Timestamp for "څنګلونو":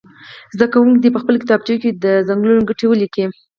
2.27-2.67